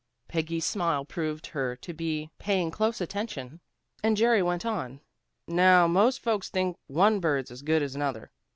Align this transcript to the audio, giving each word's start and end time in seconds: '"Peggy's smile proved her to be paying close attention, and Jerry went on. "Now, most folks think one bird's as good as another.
'"Peggy's 0.29 0.65
smile 0.65 1.05
proved 1.05 1.45
her 1.45 1.75
to 1.75 1.93
be 1.93 2.31
paying 2.39 2.71
close 2.71 3.01
attention, 3.01 3.59
and 4.01 4.17
Jerry 4.17 4.41
went 4.41 4.65
on. 4.65 4.99
"Now, 5.45 5.85
most 5.85 6.21
folks 6.23 6.49
think 6.49 6.75
one 6.87 7.19
bird's 7.19 7.51
as 7.51 7.61
good 7.61 7.83
as 7.83 7.93
another. 7.93 8.31